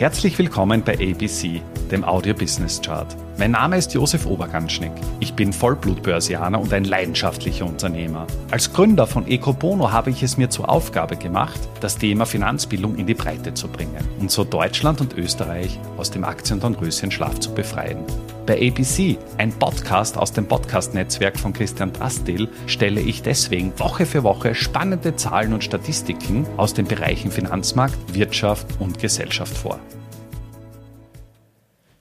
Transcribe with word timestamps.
Herzlich 0.00 0.38
willkommen 0.38 0.82
bei 0.82 0.94
ABC, 0.94 1.60
dem 1.90 2.04
Audio 2.04 2.32
Business 2.32 2.80
Chart. 2.80 3.14
Mein 3.40 3.52
Name 3.52 3.78
ist 3.78 3.94
Josef 3.94 4.26
Oberganschnick. 4.26 4.92
Ich 5.18 5.32
bin 5.32 5.54
Vollblutbörsianer 5.54 6.60
und 6.60 6.74
ein 6.74 6.84
leidenschaftlicher 6.84 7.64
Unternehmer. 7.64 8.26
Als 8.50 8.70
Gründer 8.70 9.06
von 9.06 9.26
Ecobono 9.26 9.90
habe 9.90 10.10
ich 10.10 10.22
es 10.22 10.36
mir 10.36 10.50
zur 10.50 10.68
Aufgabe 10.68 11.16
gemacht, 11.16 11.58
das 11.80 11.96
Thema 11.96 12.26
Finanzbildung 12.26 12.96
in 12.96 13.06
die 13.06 13.14
Breite 13.14 13.54
zu 13.54 13.68
bringen 13.68 14.06
und 14.20 14.30
so 14.30 14.44
Deutschland 14.44 15.00
und 15.00 15.16
Österreich 15.16 15.80
aus 15.96 16.10
dem 16.10 16.24
Aktien- 16.24 16.60
und 16.60 16.82
Röschenschlaf 16.82 17.40
zu 17.40 17.54
befreien. 17.54 18.04
Bei 18.44 18.56
ABC, 18.56 19.16
ein 19.38 19.52
Podcast 19.52 20.18
aus 20.18 20.34
dem 20.34 20.44
Podcast-Netzwerk 20.46 21.38
von 21.38 21.54
Christian 21.54 21.94
Drastil, 21.94 22.46
stelle 22.66 23.00
ich 23.00 23.22
deswegen 23.22 23.72
Woche 23.78 24.04
für 24.04 24.22
Woche 24.22 24.54
spannende 24.54 25.16
Zahlen 25.16 25.54
und 25.54 25.64
Statistiken 25.64 26.46
aus 26.58 26.74
den 26.74 26.84
Bereichen 26.84 27.30
Finanzmarkt, 27.30 27.96
Wirtschaft 28.12 28.66
und 28.78 28.98
Gesellschaft 28.98 29.56
vor. 29.56 29.80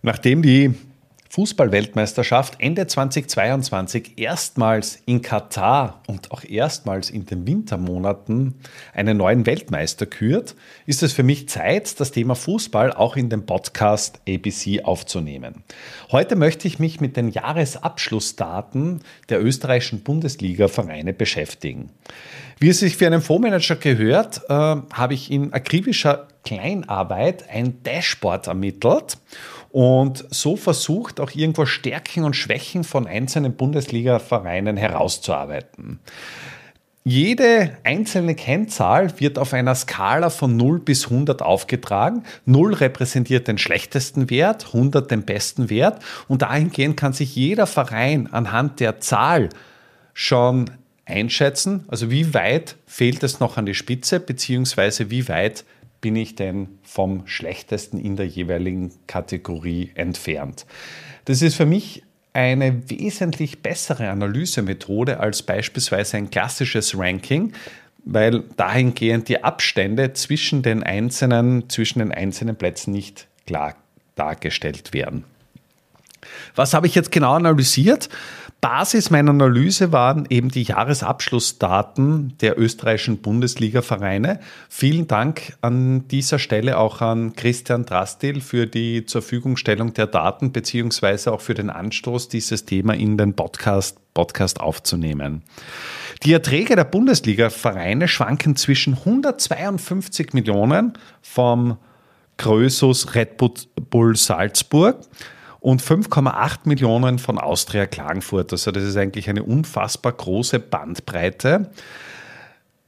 Nachdem 0.01 0.41
die 0.41 0.73
Fußballweltmeisterschaft 1.31 2.55
Ende 2.57 2.87
2022 2.87 4.17
erstmals 4.17 4.99
in 5.05 5.21
Katar 5.21 6.01
und 6.07 6.31
auch 6.31 6.43
erstmals 6.43 7.11
in 7.11 7.27
den 7.27 7.45
Wintermonaten 7.45 8.55
einen 8.95 9.17
neuen 9.17 9.45
Weltmeister 9.45 10.07
kürt, 10.07 10.55
ist 10.87 11.03
es 11.03 11.13
für 11.13 11.21
mich 11.21 11.47
Zeit, 11.47 11.99
das 11.99 12.11
Thema 12.11 12.33
Fußball 12.33 12.93
auch 12.93 13.15
in 13.15 13.29
den 13.29 13.45
Podcast 13.45 14.19
ABC 14.27 14.81
aufzunehmen. 14.83 15.63
Heute 16.11 16.35
möchte 16.35 16.67
ich 16.67 16.79
mich 16.79 16.99
mit 16.99 17.15
den 17.15 17.29
Jahresabschlussdaten 17.29 19.01
der 19.29 19.43
österreichischen 19.43 20.01
Bundesliga-Vereine 20.01 21.13
beschäftigen. 21.13 21.91
Wie 22.57 22.69
es 22.69 22.79
sich 22.79 22.97
für 22.97 23.05
einen 23.05 23.21
Fondsmanager 23.21 23.75
gehört, 23.75 24.41
äh, 24.49 24.53
habe 24.53 25.13
ich 25.13 25.31
in 25.31 25.53
akribischer 25.53 26.27
Kleinarbeit 26.43 27.47
ein 27.49 27.83
Dashboard 27.83 28.47
ermittelt 28.47 29.17
und 29.71 30.25
so 30.29 30.55
versucht 30.55 31.19
auch 31.19 31.31
irgendwo 31.31 31.65
Stärken 31.65 32.23
und 32.23 32.35
Schwächen 32.35 32.83
von 32.83 33.07
einzelnen 33.07 33.55
Bundesliga-Vereinen 33.55 34.77
herauszuarbeiten. 34.77 35.99
Jede 37.05 37.77
einzelne 37.83 38.35
Kennzahl 38.35 39.19
wird 39.19 39.39
auf 39.39 39.53
einer 39.53 39.73
Skala 39.73 40.29
von 40.29 40.57
0 40.57 40.79
bis 40.79 41.05
100 41.05 41.41
aufgetragen. 41.41 42.23
0 42.45 42.73
repräsentiert 42.73 43.47
den 43.47 43.57
schlechtesten 43.57 44.29
Wert, 44.29 44.67
100 44.67 45.09
den 45.09 45.23
besten 45.23 45.69
Wert 45.69 46.03
und 46.27 46.41
dahingehend 46.41 46.97
kann 46.97 47.13
sich 47.13 47.35
jeder 47.35 47.67
Verein 47.67 48.31
anhand 48.31 48.79
der 48.79 48.99
Zahl 48.99 49.49
schon 50.13 50.69
einschätzen, 51.05 51.85
also 51.87 52.11
wie 52.11 52.33
weit 52.33 52.75
fehlt 52.85 53.23
es 53.23 53.39
noch 53.39 53.57
an 53.57 53.65
die 53.65 53.73
Spitze, 53.73 54.19
beziehungsweise 54.19 55.09
wie 55.09 55.27
weit 55.27 55.65
bin 56.01 56.15
ich 56.15 56.35
denn 56.35 56.79
vom 56.83 57.27
schlechtesten 57.27 57.99
in 57.99 58.15
der 58.15 58.27
jeweiligen 58.27 58.93
Kategorie 59.07 59.91
entfernt. 59.95 60.65
Das 61.25 61.41
ist 61.41 61.55
für 61.55 61.65
mich 61.65 62.03
eine 62.33 62.89
wesentlich 62.89 63.61
bessere 63.61 64.09
Analysemethode 64.09 65.19
als 65.19 65.43
beispielsweise 65.43 66.17
ein 66.17 66.29
klassisches 66.29 66.97
Ranking, 66.97 67.53
weil 68.05 68.43
dahingehend 68.55 69.27
die 69.27 69.43
Abstände 69.43 70.13
zwischen 70.13 70.61
den 70.61 70.83
einzelnen, 70.83 71.69
zwischen 71.69 71.99
den 71.99 72.11
einzelnen 72.11 72.55
Plätzen 72.55 72.91
nicht 72.91 73.27
klar 73.45 73.75
dargestellt 74.15 74.93
werden. 74.93 75.25
Was 76.55 76.73
habe 76.73 76.87
ich 76.87 76.95
jetzt 76.95 77.11
genau 77.11 77.33
analysiert? 77.33 78.09
Basis 78.61 79.09
meiner 79.09 79.31
Analyse 79.31 79.93
waren 79.93 80.25
eben 80.29 80.49
die 80.49 80.63
Jahresabschlussdaten 80.63 82.37
der 82.41 82.59
österreichischen 82.59 83.19
Bundesliga-Vereine. 83.19 84.41
Vielen 84.67 85.07
Dank 85.07 85.57
an 85.61 86.09
dieser 86.09 86.39
Stelle 86.39 86.77
auch 86.77 86.99
an 86.99 87.35
Christian 87.37 87.85
Drastil 87.85 88.41
für 88.41 88.67
die 88.67 89.05
zur 89.05 89.21
Verfügungstellung 89.21 89.93
der 89.93 90.07
Daten 90.07 90.51
beziehungsweise 90.51 91.31
auch 91.31 91.39
für 91.39 91.53
den 91.53 91.69
Anstoß, 91.69 92.27
dieses 92.27 92.65
Thema 92.65 92.95
in 92.95 93.17
den 93.17 93.33
Podcast, 93.33 93.97
Podcast 94.13 94.59
aufzunehmen. 94.59 95.43
Die 96.23 96.33
Erträge 96.33 96.75
der 96.75 96.83
Bundesliga-Vereine 96.83 98.09
schwanken 98.09 98.57
zwischen 98.57 98.95
152 98.95 100.33
Millionen 100.33 100.93
vom 101.21 101.77
Grösus 102.35 103.15
Red 103.15 103.37
Bull 103.89 104.15
Salzburg 104.17 104.99
und 105.59 105.81
5,8 105.81 106.59
Millionen 106.65 107.19
von 107.19 107.37
Austria 107.37 107.85
Klagenfurt. 107.85 108.51
Also 108.51 108.71
das 108.71 108.83
ist 108.83 108.97
eigentlich 108.97 109.29
eine 109.29 109.43
unfassbar 109.43 110.13
große 110.13 110.59
Bandbreite. 110.59 111.69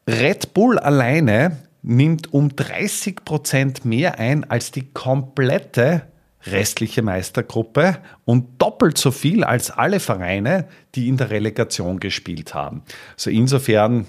Red 0.07 0.53
Bull 0.53 0.79
alleine 0.79 1.57
nimmt 1.81 2.33
um 2.33 2.55
30 2.55 3.25
Prozent 3.25 3.85
mehr 3.85 4.19
ein 4.19 4.49
als 4.49 4.71
die 4.71 4.91
komplette 4.93 6.03
restliche 6.45 7.01
Meistergruppe 7.01 7.97
und 8.25 8.61
doppelt 8.61 8.97
so 8.97 9.11
viel 9.11 9.43
als 9.43 9.69
alle 9.69 9.99
Vereine, 9.99 10.67
die 10.95 11.07
in 11.07 11.17
der 11.17 11.29
Relegation 11.29 11.99
gespielt 11.99 12.53
haben. 12.53 12.81
Also 13.15 13.29
insofern 13.29 14.07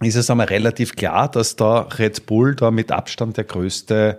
ist 0.00 0.16
es 0.16 0.30
einmal 0.30 0.46
relativ 0.46 0.96
klar, 0.96 1.30
dass 1.30 1.54
da 1.54 1.82
Red 1.82 2.26
Bull 2.26 2.56
da 2.56 2.70
mit 2.70 2.90
Abstand 2.90 3.36
der 3.36 3.44
größte 3.44 4.18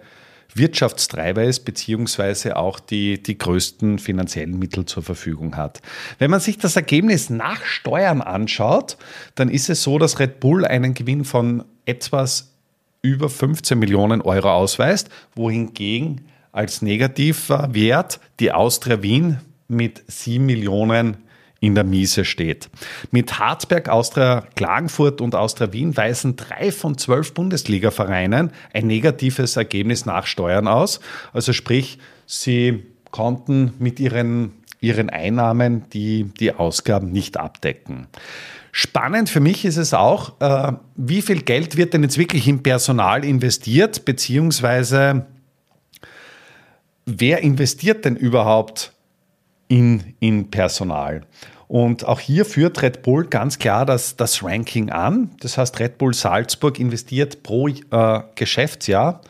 Wirtschaftstreiber 0.56 1.44
ist, 1.44 1.66
beziehungsweise 1.66 2.56
auch 2.56 2.80
die, 2.80 3.22
die 3.22 3.38
größten 3.38 4.00
finanziellen 4.00 4.58
Mittel 4.58 4.86
zur 4.86 5.04
Verfügung 5.04 5.58
hat. 5.58 5.82
Wenn 6.18 6.32
man 6.32 6.40
sich 6.40 6.58
das 6.58 6.76
Ergebnis 6.76 7.30
nach 7.30 7.64
Steuern 7.66 8.22
anschaut, 8.22 8.98
dann 9.36 9.50
ist 9.50 9.70
es 9.70 9.84
so, 9.84 10.00
dass 10.00 10.20
Red 10.20 10.40
Bull 10.40 10.66
einen 10.66 10.94
Gewinn 10.94 11.26
von 11.26 11.66
etwas 11.86 12.54
über 13.02 13.30
15 13.30 13.78
Millionen 13.78 14.22
Euro 14.22 14.52
ausweist, 14.52 15.10
wohingegen 15.36 16.22
als 16.52 16.82
negativer 16.82 17.74
Wert 17.74 18.20
die 18.40 18.54
Austria 18.54 19.04
Wien 19.04 19.40
mit 19.68 20.04
7 20.08 20.46
Millionen 20.46 21.18
in 21.66 21.74
der 21.74 21.84
Miese 21.84 22.26
steht. 22.26 22.70
Mit 23.10 23.40
Harzberg, 23.40 23.90
Austria 23.90 24.44
Klagenfurt 24.56 25.20
und 25.20 25.34
Austria 25.34 25.74
Wien 25.74 25.98
weisen 25.98 26.36
drei 26.36 26.72
von 26.72 26.98
zwölf 26.98 27.34
Bundesliga-Vereinen 27.34 28.52
ein 28.72 28.88
negatives 28.88 29.58
Ergebnis 29.58 30.06
nach 30.06 30.28
Steuern 30.28 30.68
aus. 30.68 31.00
Also 31.34 31.54
sprich, 31.54 31.98
sie 32.28 32.84
konnten 33.10 33.74
mit 33.80 34.00
ihren, 34.00 34.52
ihren 34.80 35.10
Einnahmen 35.10 35.90
die, 35.92 36.26
die 36.40 36.54
Ausgaben 36.54 37.12
nicht 37.12 37.38
abdecken. 37.38 38.08
Spannend 38.72 39.30
für 39.30 39.40
mich 39.40 39.66
ist 39.66 39.78
es 39.78 39.94
auch, 39.94 40.40
äh, 40.42 40.74
wie 40.96 41.22
viel 41.22 41.42
Geld 41.42 41.78
wird 41.78 41.94
denn 41.94 42.04
jetzt 42.04 42.18
wirklich 42.18 42.48
in 42.48 42.62
Personal 42.62 43.26
investiert, 43.26 44.06
beziehungsweise 44.06 45.26
wer 47.06 47.40
investiert 47.40 48.06
denn 48.06 48.18
überhaupt 48.18 48.92
in, 49.68 50.14
in 50.20 50.52
Personal? 50.52 51.22
Und 51.68 52.06
auch 52.06 52.20
hier 52.20 52.46
führt 52.46 52.82
Red 52.82 53.02
Bull 53.02 53.26
ganz 53.26 53.58
klar 53.60 53.86
das, 53.86 54.16
das 54.16 54.44
Ranking 54.44 54.92
an. 54.92 55.32
Das 55.40 55.58
heißt, 55.58 55.80
Red 55.80 55.98
Bull 55.98 56.14
Salzburg 56.14 56.80
investiert 56.80 57.44
pro 57.44 57.68
äh, 57.68 58.22
Geschäftsjahr 58.36 59.22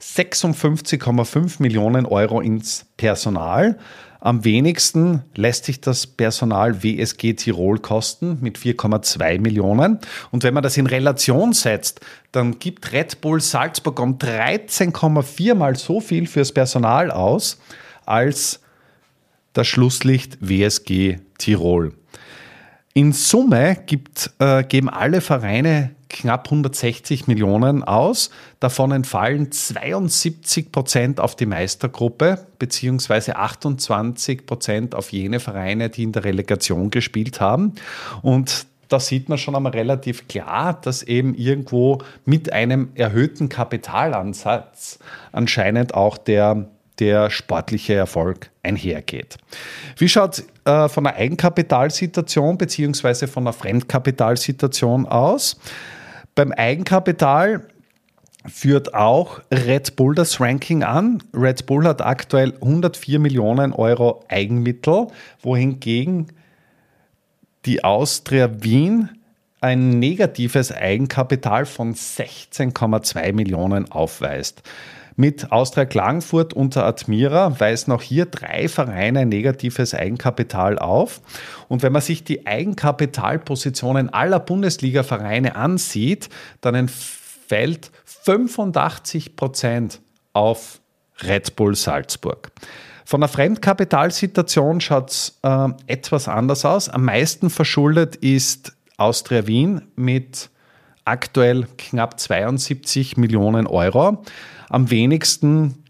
56,5 0.00 1.62
Millionen 1.62 2.04
Euro 2.06 2.40
ins 2.40 2.86
Personal. 2.96 3.78
Am 4.20 4.42
wenigsten 4.42 5.22
lässt 5.34 5.66
sich 5.66 5.82
das 5.82 6.06
Personal 6.06 6.82
WSG 6.82 7.34
Tirol 7.34 7.78
kosten 7.78 8.38
mit 8.40 8.58
4,2 8.58 9.38
Millionen. 9.38 9.98
Und 10.30 10.44
wenn 10.44 10.54
man 10.54 10.62
das 10.62 10.78
in 10.78 10.86
Relation 10.86 11.52
setzt, 11.52 12.00
dann 12.32 12.58
gibt 12.58 12.92
Red 12.92 13.20
Bull 13.20 13.40
Salzburg 13.40 14.00
um 14.00 14.16
13,4 14.16 15.54
mal 15.54 15.76
so 15.76 16.00
viel 16.00 16.26
fürs 16.26 16.52
Personal 16.52 17.10
aus 17.10 17.58
als 18.06 18.60
das 19.54 19.66
Schlusslicht 19.66 20.36
WSG 20.40 21.18
Tirol. 21.38 21.94
In 22.92 23.12
Summe 23.12 23.76
gibt, 23.86 24.30
äh, 24.38 24.62
geben 24.62 24.88
alle 24.88 25.20
Vereine 25.20 25.90
knapp 26.08 26.46
160 26.46 27.26
Millionen 27.26 27.82
aus. 27.82 28.30
Davon 28.60 28.92
entfallen 28.92 29.50
72 29.50 30.70
Prozent 30.70 31.18
auf 31.18 31.34
die 31.34 31.46
Meistergruppe 31.46 32.46
beziehungsweise 32.60 33.34
28 33.34 34.46
Prozent 34.46 34.94
auf 34.94 35.10
jene 35.10 35.40
Vereine, 35.40 35.90
die 35.90 36.04
in 36.04 36.12
der 36.12 36.24
Relegation 36.24 36.90
gespielt 36.90 37.40
haben. 37.40 37.72
Und 38.22 38.66
da 38.88 39.00
sieht 39.00 39.28
man 39.28 39.38
schon 39.38 39.56
einmal 39.56 39.72
relativ 39.72 40.28
klar, 40.28 40.80
dass 40.80 41.02
eben 41.02 41.34
irgendwo 41.34 41.98
mit 42.24 42.52
einem 42.52 42.90
erhöhten 42.94 43.48
Kapitalansatz 43.48 45.00
anscheinend 45.32 45.94
auch 45.94 46.16
der 46.16 46.68
der 46.98 47.30
sportliche 47.30 47.94
Erfolg 47.94 48.50
einhergeht. 48.62 49.36
Wie 49.96 50.08
schaut 50.08 50.38
es 50.38 50.46
äh, 50.64 50.88
von 50.88 51.04
der 51.04 51.16
Eigenkapitalsituation 51.16 52.56
bzw. 52.56 53.26
von 53.26 53.44
der 53.44 53.52
Fremdkapitalsituation 53.52 55.06
aus? 55.06 55.56
Beim 56.34 56.52
Eigenkapital 56.52 57.66
führt 58.46 58.94
auch 58.94 59.40
Red 59.50 59.96
Bull 59.96 60.14
das 60.14 60.40
Ranking 60.40 60.82
an. 60.82 61.22
Red 61.32 61.66
Bull 61.66 61.86
hat 61.86 62.02
aktuell 62.02 62.54
104 62.54 63.18
Millionen 63.18 63.72
Euro 63.72 64.24
Eigenmittel, 64.28 65.06
wohingegen 65.40 66.26
die 67.64 67.82
Austria 67.82 68.50
Wien 68.62 69.08
ein 69.64 69.98
negatives 69.98 70.70
Eigenkapital 70.70 71.64
von 71.64 71.94
16,2 71.94 73.32
Millionen 73.32 73.90
aufweist. 73.90 74.62
Mit 75.16 75.52
Austria 75.52 75.86
Klagenfurt 75.86 76.52
unter 76.52 76.84
Admira 76.84 77.58
weisen 77.58 77.90
auch 77.92 78.02
hier 78.02 78.26
drei 78.26 78.68
Vereine 78.68 79.24
negatives 79.24 79.94
Eigenkapital 79.94 80.78
auf. 80.78 81.22
Und 81.68 81.82
wenn 81.82 81.92
man 81.92 82.02
sich 82.02 82.24
die 82.24 82.46
Eigenkapitalpositionen 82.46 84.12
aller 84.12 84.38
Bundesliga-Vereine 84.38 85.56
ansieht, 85.56 86.28
dann 86.60 86.74
entfällt 86.74 87.90
85 88.04 89.34
Prozent 89.34 90.02
auf 90.34 90.82
Red 91.22 91.56
Bull 91.56 91.74
Salzburg. 91.74 92.52
Von 93.06 93.20
der 93.20 93.28
Fremdkapitalsituation 93.28 94.80
schaut 94.80 95.10
es 95.10 95.38
äh, 95.42 95.68
etwas 95.86 96.28
anders 96.28 96.66
aus. 96.66 96.90
Am 96.90 97.04
meisten 97.04 97.48
verschuldet 97.48 98.16
ist 98.16 98.73
Austria 98.96 99.46
Wien 99.46 99.82
mit 99.96 100.50
aktuell 101.04 101.66
knapp 101.76 102.18
72 102.18 103.16
Millionen 103.16 103.66
Euro. 103.66 104.22
Am 104.68 104.90
wenigsten 104.90 105.84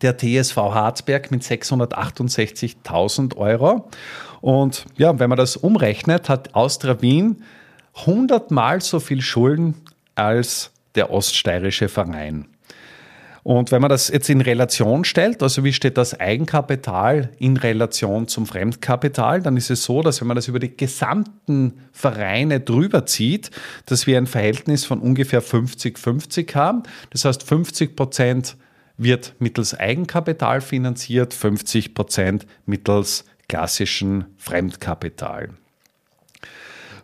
der 0.00 0.16
TSV 0.16 0.56
Harzberg 0.56 1.30
mit 1.30 1.42
668.000 1.42 3.36
Euro. 3.36 3.88
Und 4.40 4.86
ja, 4.96 5.18
wenn 5.18 5.28
man 5.28 5.38
das 5.38 5.56
umrechnet, 5.56 6.28
hat 6.28 6.54
Austria 6.54 7.00
Wien 7.02 7.42
100 7.94 8.50
Mal 8.50 8.80
so 8.80 9.00
viel 9.00 9.20
Schulden 9.20 9.74
als 10.14 10.72
der 10.94 11.10
oststeirische 11.10 11.88
Verein. 11.88 12.46
Und 13.44 13.72
wenn 13.72 13.80
man 13.80 13.90
das 13.90 14.08
jetzt 14.08 14.30
in 14.30 14.40
Relation 14.40 15.04
stellt, 15.04 15.42
also 15.42 15.64
wie 15.64 15.72
steht 15.72 15.98
das 15.98 16.18
Eigenkapital 16.18 17.30
in 17.38 17.56
Relation 17.56 18.28
zum 18.28 18.46
Fremdkapital, 18.46 19.42
dann 19.42 19.56
ist 19.56 19.70
es 19.70 19.82
so, 19.82 20.00
dass 20.02 20.20
wenn 20.20 20.28
man 20.28 20.36
das 20.36 20.46
über 20.46 20.60
die 20.60 20.76
gesamten 20.76 21.80
Vereine 21.90 22.60
drüber 22.60 23.04
zieht, 23.04 23.50
dass 23.86 24.06
wir 24.06 24.16
ein 24.16 24.28
Verhältnis 24.28 24.84
von 24.84 25.00
ungefähr 25.00 25.42
50-50 25.42 26.54
haben. 26.54 26.84
Das 27.10 27.24
heißt, 27.24 27.42
50 27.42 27.96
Prozent 27.96 28.56
wird 28.96 29.34
mittels 29.40 29.74
Eigenkapital 29.74 30.60
finanziert, 30.60 31.34
50 31.34 31.94
Prozent 31.94 32.46
mittels 32.64 33.24
klassischen 33.48 34.26
Fremdkapital. 34.38 35.50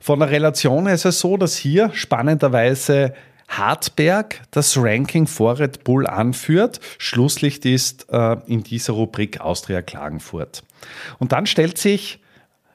Von 0.01 0.21
der 0.21 0.31
Relation 0.31 0.87
ist 0.87 1.05
es 1.05 1.19
so, 1.19 1.37
dass 1.37 1.57
hier 1.57 1.91
spannenderweise 1.93 3.13
Hartberg 3.49 4.43
das 4.51 4.77
Ranking 4.77 5.27
vor 5.27 5.59
Red 5.59 5.85
Bull 5.85 6.07
anführt. 6.07 6.81
Schlusslicht 6.99 7.65
ist 7.65 8.07
äh, 8.11 8.37
in 8.47 8.63
dieser 8.63 8.93
Rubrik 8.93 9.41
Austria 9.41 9.83
Klagenfurt. 9.83 10.63
Und 11.19 11.33
dann 11.33 11.47
stellt 11.47 11.79
sich 11.79 12.21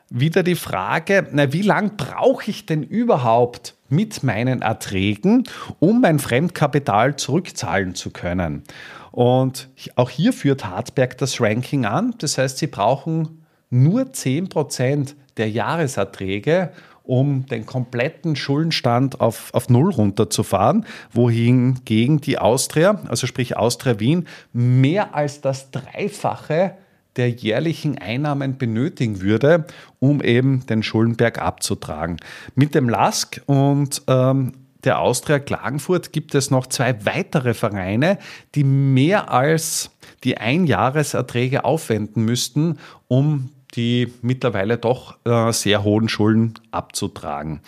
wieder 0.10 0.44
die 0.44 0.56
Frage, 0.56 1.28
na, 1.32 1.54
wie 1.54 1.62
lange 1.62 1.92
brauche 1.96 2.50
ich 2.50 2.66
denn 2.66 2.84
überhaupt 2.84 3.76
mit 3.90 4.24
meinen 4.24 4.62
Erträgen, 4.62 5.44
um 5.80 6.02
mein 6.02 6.20
Fremdkapital 6.20 7.16
zurückzahlen 7.16 7.96
zu 7.96 8.12
können? 8.12 8.64
Und 9.12 9.70
auch 9.96 10.10
hier 10.10 10.34
führt 10.34 10.66
Hartberg 10.66 11.18
das 11.20 11.40
Ranking 11.40 11.86
an. 11.86 12.16
Das 12.18 12.38
heißt, 12.38 12.58
sie 12.58 12.68
brauchen 12.68 13.46
nur 13.70 14.04
10% 14.04 15.16
der 15.38 15.50
Jahreserträge, 15.50 16.72
um 17.04 17.46
den 17.46 17.66
kompletten 17.66 18.36
Schuldenstand 18.36 19.20
auf, 19.20 19.54
auf 19.54 19.70
Null 19.70 19.92
runterzufahren, 19.92 20.86
wohingegen 21.12 22.22
die 22.22 22.40
Austria, 22.40 23.02
also 23.08 23.28
sprich 23.28 23.58
Austria 23.58 24.00
Wien, 24.00 24.28
mehr 24.54 25.14
als 25.14 25.42
das 25.42 25.72
Dreifache 25.72 26.76
der 27.16 27.30
jährlichen 27.30 27.98
Einnahmen 27.98 28.58
benötigen 28.58 29.22
würde, 29.22 29.66
um 30.00 30.22
eben 30.22 30.66
den 30.66 30.82
Schuldenberg 30.82 31.40
abzutragen. 31.40 32.18
Mit 32.56 32.74
dem 32.74 32.90
LASK 32.90 33.42
und 33.46 34.02
ähm, 34.08 34.54
der 34.84 35.00
Austria 35.00 35.40
Klagenfurt 35.40 36.12
gibt 36.12 36.36
es 36.36 36.52
noch 36.52 36.68
zwei 36.68 37.06
weitere 37.06 37.54
Vereine, 37.54 38.18
die 38.56 38.64
mehr 38.64 39.32
als 39.32 39.92
die 40.24 40.38
Einjahreserträge 40.38 41.64
aufwenden 41.64 42.26
müssten, 42.26 42.80
um 43.08 43.50
die 43.76 44.14
mittlerweile 44.22 44.78
doch 44.78 45.18
äh, 45.26 45.52
sehr 45.52 45.84
hohen 45.84 46.10
Schulden 46.10 46.54
abzutragen. 46.72 47.62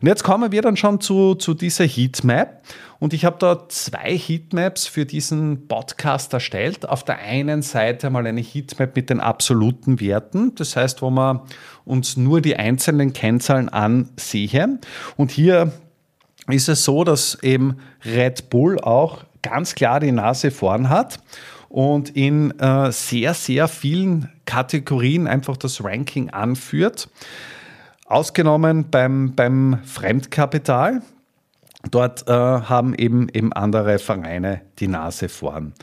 Und 0.00 0.08
jetzt 0.08 0.22
kommen 0.22 0.52
wir 0.52 0.62
dann 0.62 0.76
schon 0.76 1.00
zu, 1.00 1.34
zu 1.34 1.54
dieser 1.54 1.84
Heatmap. 1.84 2.62
Und 3.00 3.12
ich 3.12 3.24
habe 3.24 3.36
da 3.38 3.68
zwei 3.68 4.16
Heatmaps 4.16 4.86
für 4.86 5.06
diesen 5.06 5.68
Podcast 5.68 6.32
erstellt. 6.32 6.88
Auf 6.88 7.04
der 7.04 7.18
einen 7.18 7.62
Seite 7.62 8.10
mal 8.10 8.26
eine 8.26 8.40
Heatmap 8.40 8.96
mit 8.96 9.10
den 9.10 9.20
absoluten 9.20 10.00
Werten, 10.00 10.54
das 10.56 10.74
heißt, 10.74 11.02
wo 11.02 11.10
wir 11.10 11.44
uns 11.84 12.16
nur 12.16 12.40
die 12.40 12.56
einzelnen 12.56 13.12
Kennzahlen 13.12 13.68
ansehen. 13.68 14.80
Und 15.16 15.30
hier 15.30 15.72
ist 16.48 16.68
es 16.68 16.84
so, 16.84 17.04
dass 17.04 17.40
eben 17.42 17.78
Red 18.04 18.50
Bull 18.50 18.80
auch 18.80 19.24
ganz 19.42 19.74
klar 19.74 20.00
die 20.00 20.12
Nase 20.12 20.50
vorn 20.50 20.88
hat 20.88 21.20
und 21.68 22.16
in 22.16 22.58
äh, 22.58 22.90
sehr, 22.92 23.34
sehr 23.34 23.68
vielen 23.68 24.30
Kategorien 24.46 25.26
einfach 25.26 25.56
das 25.56 25.82
Ranking 25.84 26.30
anführt. 26.30 27.08
Ausgenommen 28.06 28.90
beim, 28.90 29.34
beim 29.34 29.80
Fremdkapital. 29.84 31.02
Dort 31.90 32.26
äh, 32.26 32.32
haben 32.32 32.94
eben, 32.94 33.28
eben 33.28 33.52
andere 33.52 33.98
Vereine 33.98 34.62
die 34.78 34.88
Nase 34.88 35.28
vorn. 35.28 35.74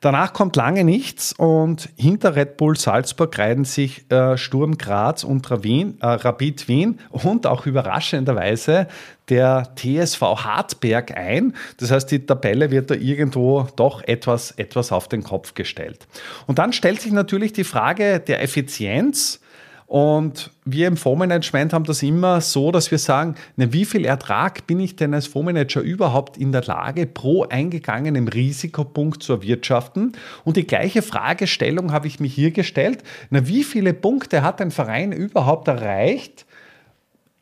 Danach 0.00 0.32
kommt 0.32 0.54
lange 0.56 0.84
nichts 0.84 1.32
und 1.32 1.88
hinter 1.96 2.36
Red 2.36 2.56
Bull 2.56 2.76
Salzburg 2.76 3.36
reihen 3.36 3.64
sich 3.64 4.10
äh, 4.10 4.36
Sturm 4.36 4.78
Graz 4.78 5.24
und 5.24 5.48
Wien, 5.64 5.98
äh, 6.00 6.06
Rapid 6.06 6.68
Wien 6.68 7.00
und 7.10 7.46
auch 7.46 7.66
überraschenderweise 7.66 8.86
der 9.28 9.74
TSV 9.76 10.20
Hartberg 10.20 11.16
ein. 11.16 11.54
Das 11.78 11.90
heißt, 11.90 12.10
die 12.10 12.24
Tabelle 12.24 12.70
wird 12.70 12.90
da 12.90 12.94
irgendwo 12.94 13.66
doch 13.76 14.02
etwas, 14.06 14.52
etwas 14.52 14.92
auf 14.92 15.08
den 15.08 15.22
Kopf 15.22 15.54
gestellt. 15.54 16.06
Und 16.46 16.58
dann 16.58 16.72
stellt 16.72 17.00
sich 17.00 17.12
natürlich 17.12 17.52
die 17.52 17.64
Frage 17.64 18.20
der 18.20 18.42
Effizienz 18.42 19.40
und 19.88 20.50
wir 20.66 20.86
im 20.86 20.98
Fondsmanagement 20.98 21.72
haben 21.72 21.84
das 21.84 22.02
immer 22.02 22.42
so, 22.42 22.70
dass 22.70 22.90
wir 22.90 22.98
sagen, 22.98 23.36
na, 23.56 23.72
wie 23.72 23.86
viel 23.86 24.04
Ertrag 24.04 24.66
bin 24.66 24.80
ich 24.80 24.96
denn 24.96 25.14
als 25.14 25.26
Fondsmanager 25.26 25.80
überhaupt 25.80 26.36
in 26.36 26.52
der 26.52 26.62
Lage, 26.64 27.06
pro 27.06 27.44
eingegangenem 27.44 28.28
Risikopunkt 28.28 29.22
zu 29.22 29.32
erwirtschaften? 29.32 30.12
Und 30.44 30.58
die 30.58 30.66
gleiche 30.66 31.00
Fragestellung 31.00 31.90
habe 31.90 32.06
ich 32.06 32.20
mir 32.20 32.28
hier 32.28 32.50
gestellt. 32.50 33.02
Na, 33.30 33.48
wie 33.48 33.64
viele 33.64 33.94
Punkte 33.94 34.42
hat 34.42 34.60
ein 34.60 34.72
Verein 34.72 35.10
überhaupt 35.10 35.68
erreicht 35.68 36.44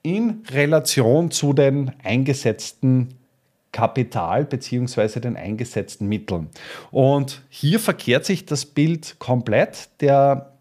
in 0.02 0.44
Relation 0.52 1.32
zu 1.32 1.52
den 1.52 1.90
eingesetzten 2.04 3.08
Kapital 3.72 4.44
bzw. 4.44 5.18
den 5.18 5.36
eingesetzten 5.36 6.08
Mitteln. 6.08 6.46
Und 6.92 7.42
hier 7.48 7.80
verkehrt 7.80 8.24
sich 8.24 8.46
das 8.46 8.66
Bild 8.66 9.16
komplett. 9.18 9.88
Der 10.00 10.55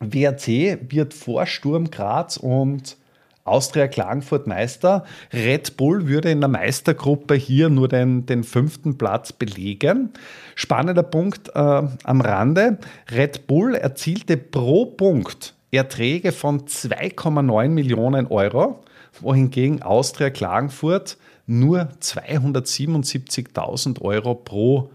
WRC 0.00 0.90
wird 0.90 1.14
vor 1.14 1.46
Sturm 1.46 1.90
Graz 1.90 2.36
und 2.36 2.96
Austria 3.44 3.86
Klagenfurt 3.86 4.46
Meister. 4.46 5.04
Red 5.32 5.76
Bull 5.76 6.08
würde 6.08 6.30
in 6.30 6.40
der 6.40 6.48
Meistergruppe 6.48 7.34
hier 7.34 7.68
nur 7.68 7.88
den, 7.88 8.26
den 8.26 8.44
fünften 8.44 8.98
Platz 8.98 9.32
belegen. 9.32 10.10
Spannender 10.54 11.04
Punkt 11.04 11.50
äh, 11.54 11.58
am 11.58 12.20
Rande. 12.20 12.78
Red 13.10 13.46
Bull 13.46 13.74
erzielte 13.74 14.36
pro 14.36 14.86
Punkt 14.86 15.54
Erträge 15.70 16.32
von 16.32 16.62
2,9 16.62 17.68
Millionen 17.68 18.26
Euro, 18.26 18.82
wohingegen 19.20 19.82
Austria 19.82 20.30
Klagenfurt 20.30 21.18
nur 21.46 21.88
277.000 22.00 24.00
Euro 24.00 24.34
pro 24.34 24.90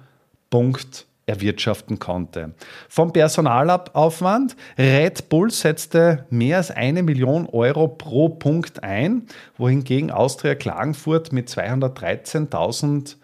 Punkt 0.50 1.06
erwirtschaften 1.26 2.00
konnte. 2.00 2.54
Vom 2.90 3.14
Personalaufwand, 3.14 4.56
Red 4.78 5.30
Bull 5.30 5.52
setzte 5.52 6.26
mehr 6.30 6.58
als 6.58 6.72
eine 6.72 7.04
Million 7.04 7.48
Euro 7.48 7.88
pro 7.88 8.30
Punkt 8.30 8.84
ein, 8.84 9.28
wohingegen 9.58 10.12
Austria 10.12 10.56
Klagenfurt 10.56 11.32
mit 11.32 11.50
213.000 11.50 13.18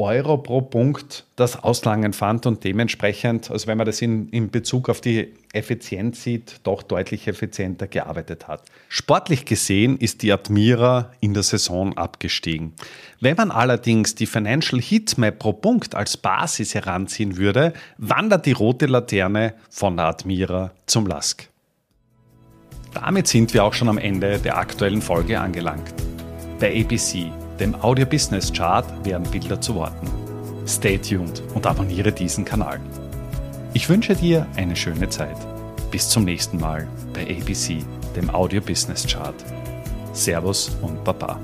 Euro 0.00 0.38
pro 0.38 0.60
Punkt 0.62 1.24
das 1.36 1.62
Auslangen 1.62 2.12
fand 2.12 2.46
und 2.46 2.64
dementsprechend, 2.64 3.50
also 3.50 3.66
wenn 3.66 3.78
man 3.78 3.86
das 3.86 4.02
in, 4.02 4.28
in 4.30 4.50
Bezug 4.50 4.88
auf 4.88 5.00
die 5.00 5.32
Effizienz 5.52 6.22
sieht, 6.22 6.60
doch 6.64 6.82
deutlich 6.82 7.28
effizienter 7.28 7.86
gearbeitet 7.86 8.48
hat. 8.48 8.62
Sportlich 8.88 9.44
gesehen 9.44 9.96
ist 9.98 10.22
die 10.22 10.32
Admira 10.32 11.12
in 11.20 11.34
der 11.34 11.42
Saison 11.42 11.96
abgestiegen. 11.96 12.72
Wenn 13.20 13.36
man 13.36 13.50
allerdings 13.50 14.14
die 14.14 14.26
Financial 14.26 14.80
Heatmap 14.80 15.38
pro 15.38 15.52
Punkt 15.52 15.94
als 15.94 16.16
Basis 16.16 16.74
heranziehen 16.74 17.36
würde, 17.36 17.72
wandert 17.98 18.46
die 18.46 18.52
rote 18.52 18.86
Laterne 18.86 19.54
von 19.68 19.96
der 19.96 20.06
Admira 20.06 20.72
zum 20.86 21.06
Lask. 21.06 21.48
Damit 22.94 23.28
sind 23.28 23.54
wir 23.54 23.64
auch 23.64 23.74
schon 23.74 23.88
am 23.88 23.98
Ende 23.98 24.38
der 24.38 24.56
aktuellen 24.56 25.02
Folge 25.02 25.38
angelangt. 25.38 25.94
Bei 26.58 26.80
ABC 26.80 27.30
dem 27.60 27.74
Audio 27.82 28.06
Business 28.06 28.50
Chart 28.50 28.86
werden 29.04 29.30
Bilder 29.30 29.60
zu 29.60 29.74
Worten. 29.74 30.08
Stay 30.66 30.96
tuned 30.96 31.42
und 31.54 31.66
abonniere 31.66 32.10
diesen 32.10 32.44
Kanal. 32.44 32.80
Ich 33.74 33.88
wünsche 33.88 34.16
dir 34.16 34.46
eine 34.56 34.74
schöne 34.74 35.08
Zeit. 35.10 35.36
Bis 35.90 36.08
zum 36.08 36.24
nächsten 36.24 36.58
Mal 36.58 36.88
bei 37.12 37.22
ABC, 37.22 37.84
dem 38.16 38.30
Audio 38.30 38.62
Business 38.62 39.06
Chart. 39.06 39.34
Servus 40.14 40.70
und 40.80 41.04
Baba. 41.04 41.38